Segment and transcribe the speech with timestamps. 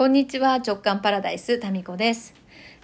[0.00, 2.32] こんにちは、直感パラダイス、タミコです。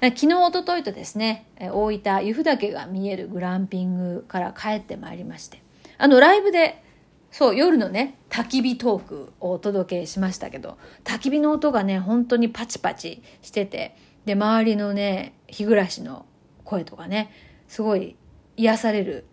[0.03, 5.63] 昨日、おとといとですね、大分、由布岳が見えるグランピングから帰ってまいりまして、
[5.97, 6.85] あの、ライブで、
[7.31, 13.97] そう、夜のね、焚き火トークをお届けしましたけど、焚き火の音がね、本当にパチパチしてて、
[14.27, 16.27] で、周りのね、日暮らしの
[16.65, 17.33] 声とかね、
[17.67, 18.15] すごい
[18.59, 19.25] 癒される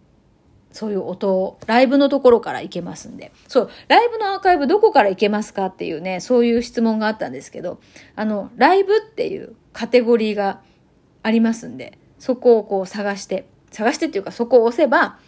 [0.73, 3.31] そういう音、ライブのところから行けますんで。
[3.47, 7.79] そう、ライブのアーカイブどこから行けますかっていうね、そういう質問があったんですけど、
[8.15, 10.61] あの、ライブっていうカテゴリーが
[11.21, 15.19] ありますんで、そこをこう探して、探してっていうかそこを押せば、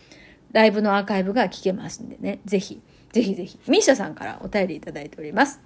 [0.51, 2.81] ライブのアーカイブが聞けますんでね、ぜひ、
[3.11, 5.61] ぜひぜひ、ミーシャさんからお便りいただいております。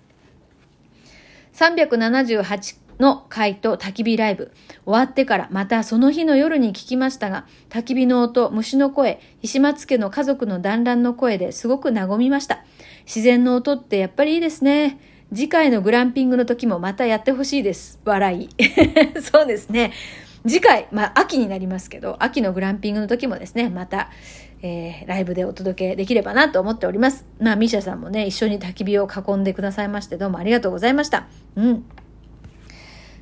[1.53, 4.51] 378の回と焚き火ライブ。
[4.85, 12.63] 終わってからまたその日の夜に聞きましたが、焚き火の音、虫の声、石松家の家族の団らんの声ですごく和みました。
[13.05, 14.99] 自然の音ってやっぱりいいですね。
[15.33, 17.99] 次回のグランピングの時もまたやってほしいです。
[18.03, 18.49] 笑い。
[19.21, 19.93] そうですね。
[20.47, 24.09] 次回、まあ秋になりますけど、秋のグランピングの時もですね、また、
[24.61, 27.25] えー、ライブでお届けできればなと思っております。
[27.39, 31.27] まあ、ミシャさんもね、一緒に焚き火を囲んでくださいまして、どうもありがとうございました。
[31.55, 31.85] うん。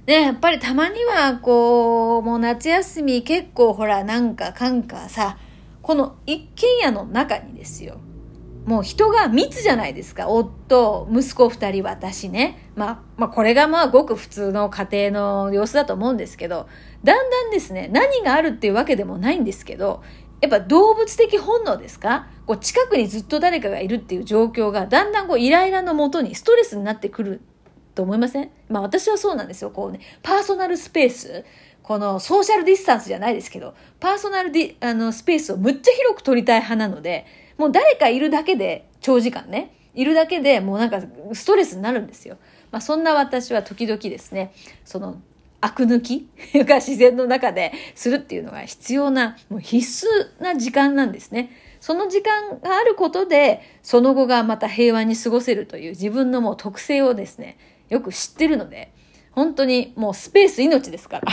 [0.08, 5.38] ね、やっぱりたまには、こう、もう夏休み結構ほら、なんかかんかさ、
[5.82, 7.98] この一軒家の中にですよ。
[8.66, 10.30] もう人が密じゃないですか。
[10.30, 12.72] 夫、息子二人、私ね。
[12.76, 16.68] まあ、まあこれがまあごく普通の家庭の様子だと思うんですけど、
[17.04, 20.04] だんだんですね、何があるっていうわけでもないんですけど、
[20.40, 22.28] やっぱ動物的本能ですか？
[22.46, 27.42] こう近くにずっと誰かがいるっていう状況がだんだんこうイライラのもとにストレスになってくる
[27.98, 28.50] と思いません？
[28.70, 29.72] まあ私はそうなんですよ。
[29.72, 31.44] こうね、パーソナルスペース。
[31.82, 37.26] このソーシャルディスタンスじゃないですけど、パーソナルディあのスペースをむっちゃ広く取りたい派なので、
[37.58, 41.02] もう誰かいるだけで、長時間ね、いるだけでもうなんか
[41.34, 42.38] ストレスになるんですよ。
[42.72, 44.52] まあそんな私は時々ですね、
[44.86, 45.22] その、
[45.60, 46.28] 悪抜き
[46.66, 51.52] が自然の中でするっていうのが必要な、もう必須な時間なんですね。
[51.80, 57.58] その時間があることで、その後がまた平和に過ごせるという自分のもう特性をですね、
[57.90, 58.92] よく知ってるので、
[59.32, 61.32] 本当にもうスペース命ですから。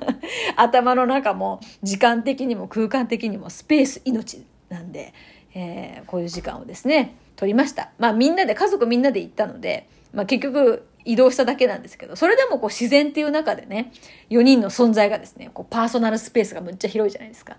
[0.56, 5.14] 頭の中も時間的にも空間的にもスペース命なんで、
[5.54, 7.90] えー、こういう時間をですね、取りました。
[7.98, 13.92] まあみんなで、家族みんなで行ったので、まあ結局移動しただけなんですけど、それでもこう自然っていう中でね、
[14.28, 17.56] 4人の存在がですね、こうパーソナルスペースがむっちゃ広いじゃないですか。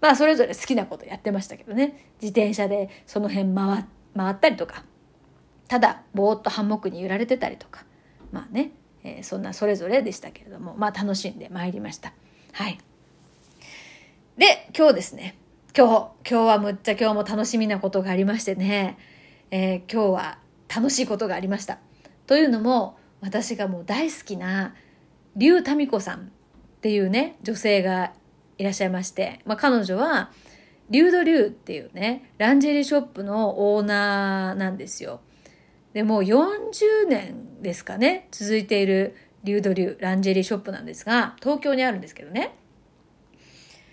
[0.00, 3.84] まあそれぞれ好きなことやってましたけどね、自転車でその辺回
[4.16, 4.84] 回ったりとか、
[5.68, 7.84] ただぼーっとハンモックに揺られてたりとか。
[8.32, 8.72] まあね、
[9.04, 10.74] えー、そんなそれぞれでしたけれども。
[10.76, 12.12] まあ楽しんでまいりました。
[12.52, 12.78] はい。
[14.36, 15.36] で今日ですね。
[15.76, 15.86] 今
[16.24, 18.96] 日今日はむっちゃ今日も楽しみなことがありましてね、
[19.50, 20.38] えー、今日は
[20.74, 21.78] 楽しいことがありました。
[22.26, 24.74] というのも私がもう大好きな
[25.36, 26.22] 竜民子さんっ
[26.80, 28.12] ていうね女性が
[28.58, 30.30] いらっしゃいまして、まあ、彼女は
[30.88, 35.20] リュードリューっていうねランジェリーショップのオーナーなんですよ。
[35.96, 42.54] でもう40年ですかね続いているリュードリューランジェリーショップなんですが東京にあるんですけどね。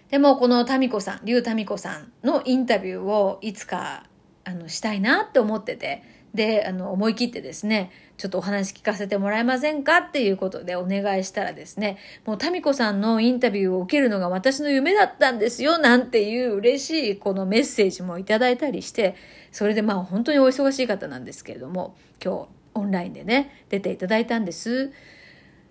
[0.10, 4.04] でもこの民子さんリュウ民子さんのインタビューをいつか
[4.44, 6.04] あのしたいなって思ってて
[6.34, 19.16] であの思い切ってですねちょっとお話聞かせてもらえませんかっていうことでお願いしたらですねもう民子さんのインタビューを受けるのが私の夢だったんですよなんていう嬉しいこのメッセージもいただいたりして
[19.52, 24.92] それでまあ本当にお忙しい方なんですけれども今日オンラインでね出ていただいたんです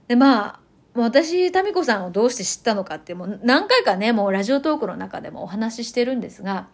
[0.08, 0.62] でまあ
[0.94, 6.68] 私、民子さんをどうして知ったのかってもう何回かね、もうラジオトークの中でもお話ししてるんですが、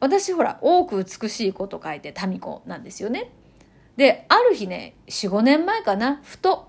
[0.00, 3.30] 私ほら、多く美しい子と書いて民子なんですよね。
[3.96, 6.68] で、ある日ね、4、5年前かな、ふと、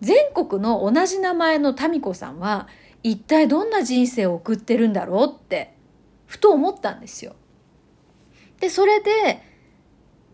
[0.00, 2.68] 全国の同じ名前の民子さんは、
[3.02, 5.74] 一体どんな人生を送ってるんだろうって、
[6.26, 7.36] ふと思ったんですよ。
[8.60, 9.42] で、それで、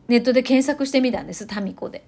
[0.09, 2.07] ネットで検索してみたんです、民子で。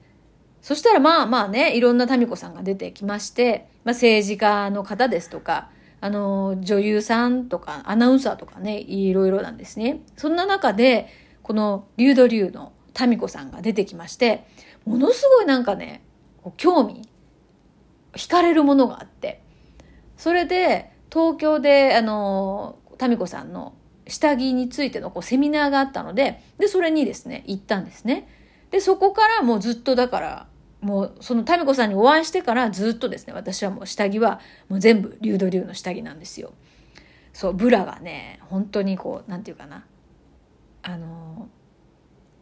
[0.63, 5.71] そしたらまあまあね、いろんな民子さんが出てきまして、まあ、政治家の方ですとか、
[6.01, 10.01] あの、女優さんとか、アナウンサーとかね、いろいろなんですね。
[10.17, 11.09] そんな中で、
[11.43, 14.47] この、リュウドリュウの民子さんが出てきまして、
[14.85, 16.03] ものすごいなんかね、
[16.57, 17.09] 興味、
[18.15, 19.43] 惹かれるものがあって、
[20.17, 23.75] それで、東京で、あの、民子さんの
[24.07, 28.29] 下着についてのこうセミナーがあったので、で、それにですね、行ったんですね。
[28.71, 30.47] で、そこからもうずっとだから、
[30.81, 36.53] もうその民子さんにお会いしてからずっとですね、私はもう下着はもう全部流ド流の下着なんですよ。
[37.33, 39.85] そう、ブラがね、本当にこう、なんていうかな。
[40.83, 41.49] あの、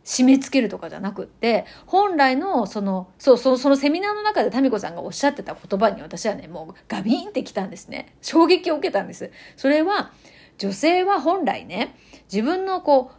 [0.09, 8.17] 締め付けるとかじゃなくって、本来のその、そう、その、そのセミナーの中でタミコさんがおっしゃってた言葉に私はね、もうガビーンってきたんですね。
[8.23, 9.31] 衝撃を受けたんです。
[9.57, 10.13] それは、
[10.57, 11.95] 女性は本来ね、
[12.33, 13.17] 自分のこう、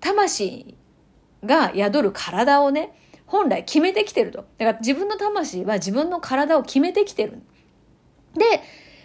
[0.00, 0.78] 魂
[1.44, 2.96] が宿る体をね、
[3.26, 4.46] 本来決めてきてると。
[4.56, 7.42] だから自分の魂は自分の体を決めてきてる。
[8.34, 8.62] で、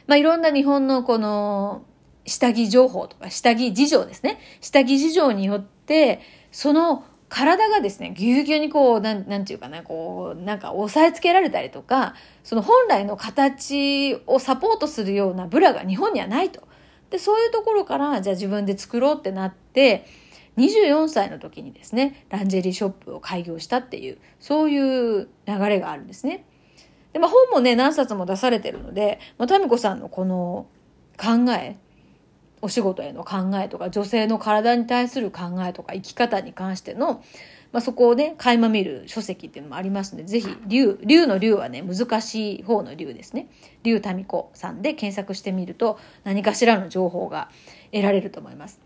[0.07, 1.83] まあ、いろんな日本のこの、
[2.25, 4.39] 下着情報とか下着事情ですね。
[4.61, 6.21] 下着事情によって、
[6.53, 7.03] その
[7.35, 12.15] 体がですね、ぎゅうぎゅうにこう、なん、なんていうかな、こう、なんか押さえつけられたりとか、
[12.45, 16.65] その本来の形をサポートするようなブラが日本にはないと。
[17.09, 20.05] で、そういうところから、じゃあ自分で作ろうってなって、
[20.55, 26.45] 24歳の時にですね、ランジェリーショップを開業したっていう、そういう流れがあるんですね。
[27.11, 30.67] で、まあ本もね、何冊も出されてるので、まあ、タミコさんのこの
[31.17, 31.75] 考え、
[32.65, 37.23] お仕事への考えとか、女性の体に対する考えとか、生き方に関しての、
[37.71, 43.49] まあ、そこをね、垣間見る書籍っていうのもありますので、ぜひ、竜、竜の竜はね、難しい方の竜ですね。
[43.83, 47.49] 竜民子さんで検索してみると、何かしらの情報が
[47.91, 48.79] 得られると思います。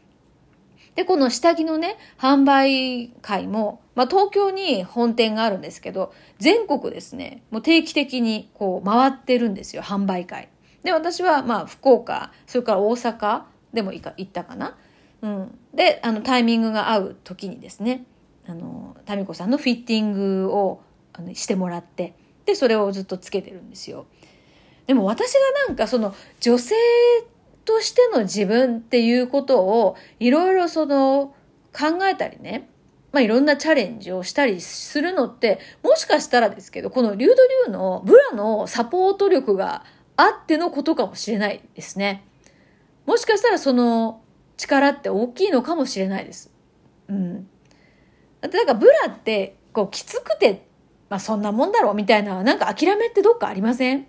[0.95, 10.49] で、この下着のね、販売会も、まあ、東京に本店があるんですけど、全国ですね、もう定期的にこう回ってるんですよ、販売会。
[10.83, 13.43] で、私はまあ、福岡、それから大阪
[13.74, 14.77] でも行ったかな？
[15.21, 15.57] うん。
[15.74, 18.06] で、あの、タイミングが合う時にですね、
[18.48, 20.81] あの、タミコさんのフィッティングを
[21.13, 24.06] あのしてもらって、で、それをずっとつけてるんですよ。
[24.88, 26.74] でも私がなんかその女性
[27.63, 31.36] としての自分っていうことをいろいろその
[31.71, 32.68] 考えたりね、
[33.12, 39.83] まあ、いろんなチャレンジをしたりするのって、もしかしたらですけど、このリュウドリュウのブラのサポート力が
[40.16, 42.24] あってのことかもしれないですね。
[43.09, 44.21] もしかしたらその
[44.56, 46.53] 力って大きいのかもしれないです。
[47.07, 47.50] うん。
[48.39, 50.67] だってなんかブラって、こうきつくて、
[51.09, 54.06] まあそんなもんだろうみたいな、なんか諦めってどっかありません？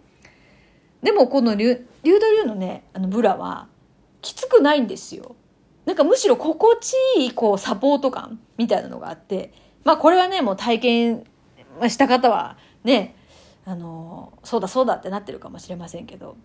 [1.03, 3.69] でもこのリュリュウドリュウのね、あのブラは、
[4.21, 5.35] きつくないんですよ。
[5.87, 11.25] なんかむしろ心地いい、こう、サポート感みたいなのがあって、まあこれはね、もう体験
[11.89, 13.17] した方は、ね、
[13.65, 16.37] あの、そうだそうだってなってるかもしれませんけど、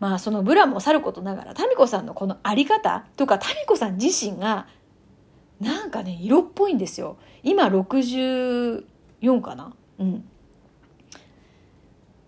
[0.00, 4.66] まあそのブラもさることながら、タミコさんのこのあり方とか、タミコさん自身が、
[5.60, 7.16] なんかね、色っぽいんですよ。
[7.42, 8.84] 今64
[9.42, 9.74] かな？
[9.98, 10.24] うん。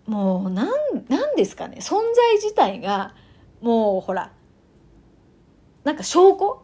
[0.05, 0.69] もうなん、
[1.07, 3.15] なんですかね、存在自体が、
[3.61, 4.33] もうほら、
[5.85, 6.63] なんか証拠？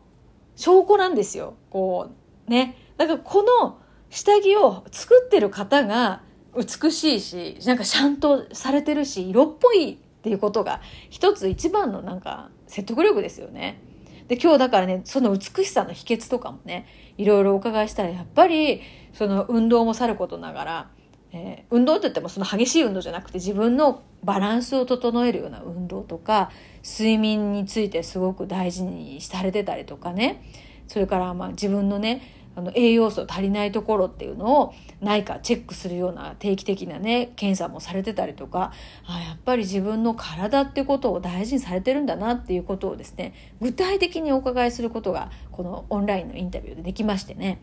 [0.57, 1.53] 証拠なんですよ。
[1.69, 2.09] こ
[2.47, 2.75] う、ね。
[2.97, 6.21] だからこの下着を作ってる方が
[6.55, 13.79] 美しいし、なんかちゃんとされてるし、色っぽいっていうことが一つ一番のなんか説得力ですよね。
[14.27, 16.85] で、今日だからね、その美しさの秘訣とかもね、
[17.17, 18.81] いろいろお伺いしたら、やっぱり、
[19.13, 20.89] その運動もさることながら、
[21.31, 26.51] えー、運動って言ってもその激しい運動じゃなくて自分のバランスを整えるような運動とか
[26.83, 30.43] 睡眠についてすごく大事にされてたりとかね
[30.87, 32.21] それからまあ自分のね
[32.57, 38.73] あの栄養素足りないところっていうのをないかチェックするような定期的なね検査もされてたりとか
[39.05, 47.61] あやっぱり自分の体ってことを大事にされてるんだなっていうことをですね具体的にお伺いすることがこのオンラインのインタビューでできましてね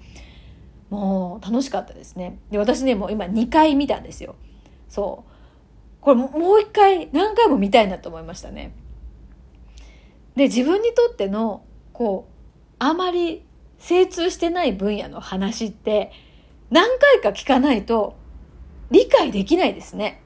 [0.90, 2.38] もう楽しかったですね。
[2.50, 4.36] で、私ね、もう今2回見たんですよ。
[4.88, 5.30] そう。
[6.00, 8.74] これもう一回何回も見たいなと思いましたね。
[10.36, 12.32] で、自分にとっての、こう、
[12.78, 13.44] あまり
[13.84, 16.10] 精通してない分野の話って
[16.70, 18.16] 何回か聞かないと
[18.90, 20.22] 理解できないですね。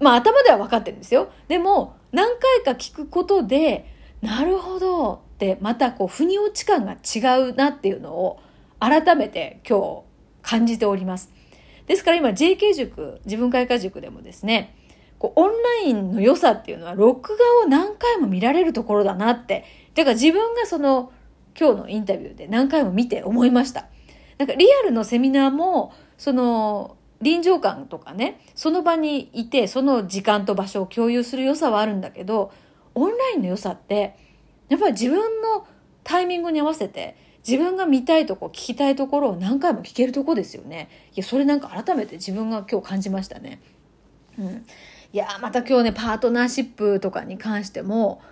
[0.00, 1.30] まあ頭では分かってるんですよ。
[1.46, 3.88] でも何回か聞くことで、
[4.22, 8.40] なるほどってまたこう腑に落ち感が違うなっていうのを
[8.80, 10.02] 改めて今日
[10.42, 11.32] 感じております。
[11.86, 14.74] ですから今 JK 塾、自分開花塾でもですね、
[15.20, 19.64] こうオンラインの良さっていうのは録画を何回も見られるところだなって。
[19.94, 21.12] てか自分がその
[21.58, 23.86] 今日のインタビューで何回も見て思いました。
[24.38, 32.52] なんかリアルのセミナーも、その臨場感とかね、その場にいて、その時間と場所を共有する良さはあるんだけど、
[32.94, 34.16] オンラインの良さって、
[34.68, 35.66] やっぱり自分の
[36.02, 40.88] タイミングに合わせて、自分が見たいとこ、聞きたいところを何回も聞けるとこですよね。
[41.14, 43.60] いや、それなんか改めて自分が今日感じましたね。
[44.38, 44.66] うん。
[45.12, 48.22] いや、また今日ね、パートナーシップとかに関しても、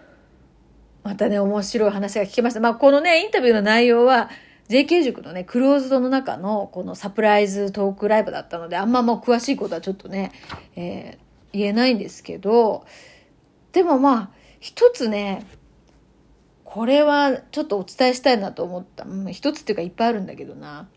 [1.03, 2.61] またね、面白い話が聞けました。
[2.61, 4.31] まあ、このね、インタビューの内容は、
[4.69, 10.33] JK 塾のね、クローズドの中のこのサプライズトークライブだったので、あんまもう詳しいことはちょっとね、
[10.77, 12.87] えー、言えないんですけど、
[13.73, 14.31] でもまあ、
[14.61, 15.45] 一つね、
[16.65, 19.05] これはちょっとお伝えしたいなと思った。
[19.05, 20.89] うん、一つっていうかいっぱいあるんだけどな。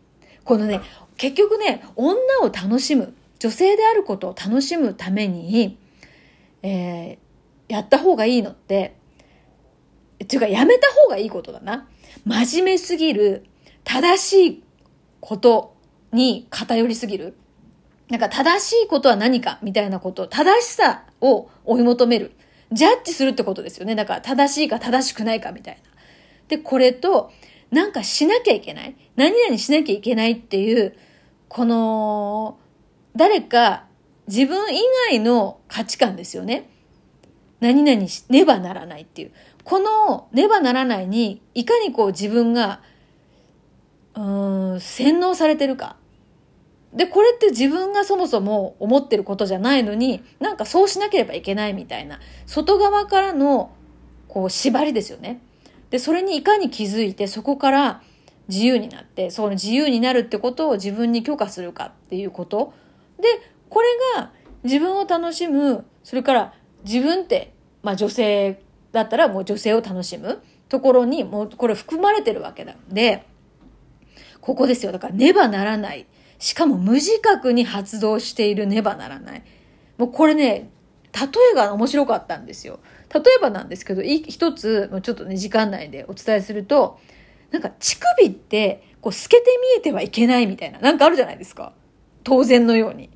[0.44, 0.80] このね、
[1.16, 5.76] 結局ね、女を楽しむ、女性であることを楽しむために、
[6.62, 8.96] えー、やった方がいいのって、
[10.26, 11.88] っていうかやめた方がいいことだな。
[12.24, 13.46] 真面目すぎる、
[13.84, 14.64] 正しい
[15.20, 15.76] こと
[16.12, 17.36] に偏りすぎる。
[18.10, 22.32] なんか正しいことは何かみたいなこと、正しさを追い求める。
[22.72, 23.94] ジャッジするってことですよね。
[23.94, 25.80] だから正しいか正しくないかみたいな。
[26.48, 27.30] で、これと、
[27.70, 28.96] なんかしなきゃいけない。
[29.14, 30.96] 何々しなきゃいけないっていう、
[31.48, 32.58] この、
[33.14, 33.84] 誰か
[34.26, 34.80] 自分以
[35.10, 36.68] 外の価値観ですよね。
[37.60, 39.32] 何々しねばならないっていう。
[39.66, 42.80] このねばならないに、いかにこう自分が、
[44.14, 45.96] うん、洗脳されてるか。
[46.92, 53.72] で、これって自分がそもそも思ってることじゃないのに、なんかそうしなければいけないみたいな、外側からの、
[54.28, 55.40] こう、縛りですよね。
[55.90, 58.02] で、それにいかに気づいて、そこから
[58.46, 62.72] 自由になって、その自由になるってことを自分に許可するかっていうこと。
[63.18, 63.24] で、
[63.68, 64.30] これが
[64.62, 66.54] 自分を楽しむ、それから
[66.84, 68.62] 自分って、まあ女性
[68.96, 73.26] だったらもう女性を楽しむところにもうこれ含まれてるわけなんで、
[74.40, 74.92] ここですよ。
[74.92, 76.06] だからねばならない。
[76.38, 79.42] しかも無自覚に発動しているねばならない。
[79.98, 80.70] もうこれね、
[81.12, 82.80] 例えが面白かったんですよ。
[83.12, 86.98] 例えばなんですけど、一つ、ちょっとね、時間内でお伝えすると、
[87.50, 91.72] なんか乳首ってこう透けて見えてはいけないみたいな、なんかあるじゃないですか。
[92.24, 93.10] 当然のように。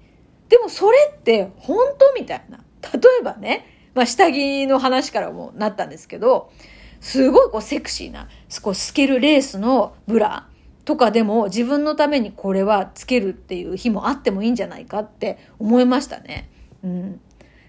[0.48, 2.58] でもそれって本当みたいな。
[2.92, 6.50] 例えばね、まあ下着の話からもなったんですけど、
[7.00, 8.28] すごいこうセクシーな、
[8.62, 10.46] こう透けるレースのブラ
[10.84, 16.50] とかでも自分のためにこれはつけるっていう日もあってもいいんじゃないかって思いましたね。
[16.82, 17.20] うん。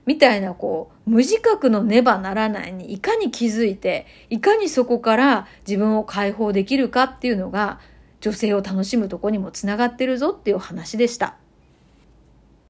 [0.05, 7.79] みたいなこう無自覚のねばならないにいかに気づいていかにそこから自分を解放できるかっていうのが
[8.19, 11.35] 女性を楽しむとこにもつながってるぞっていう話でした。